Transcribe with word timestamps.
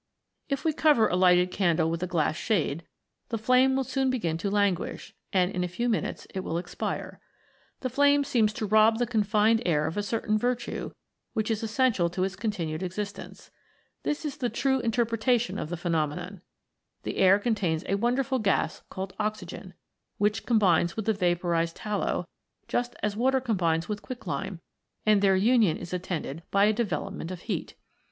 If 0.49 0.65
we 0.65 0.73
cover 0.73 1.07
a 1.07 1.15
lighted 1.15 1.51
candle 1.51 1.91
with 1.91 2.01
a 2.01 2.07
glass 2.07 2.35
shade, 2.35 2.87
the 3.29 3.37
flame 3.37 3.75
will 3.75 3.83
soon 3.83 4.09
begin 4.09 4.35
to 4.39 4.49
languish, 4.49 5.13
and 5.31 5.51
in 5.51 5.63
a 5.63 5.67
few 5.67 5.87
minutes 5.87 6.25
it 6.33 6.39
will 6.39 6.57
expire. 6.57 7.21
The 7.81 7.89
flame 7.91 8.23
seems 8.23 8.51
to 8.53 8.65
rob 8.65 8.97
the 8.97 9.05
confined 9.05 9.61
air 9.63 9.85
of 9.85 9.97
a 9.97 10.01
certain 10.01 10.39
virtue 10.39 10.89
which 11.33 11.51
is 11.51 11.61
essential 11.61 12.09
to 12.09 12.23
its 12.23 12.35
continued 12.35 12.81
existence. 12.81 13.51
This 14.01 14.25
is 14.25 14.37
the 14.37 14.49
true 14.49 14.79
interpretation 14.79 15.59
of 15.59 15.69
the 15.69 15.77
phenomenon. 15.77 16.41
The 17.03 17.17
air 17.17 17.37
contains 17.37 17.85
a 17.87 17.93
wonderful 17.93 18.39
gas 18.39 18.81
called 18.89 19.13
oxygen, 19.19 19.75
which 20.17 20.47
combines 20.47 20.95
with 20.97 21.05
the 21.05 21.13
vaporized 21.13 21.75
tallow, 21.75 22.27
just 22.67 22.95
as 23.03 23.15
water 23.15 23.39
combines 23.39 23.87
with 23.87 24.01
quicklime, 24.01 24.61
and 25.05 25.21
their 25.21 25.35
union 25.35 25.77
is 25.77 25.93
attended 25.93 26.41
by 26.49 26.65
a 26.65 26.73
development 26.73 27.29
of 27.29 27.41
heat. 27.41 27.75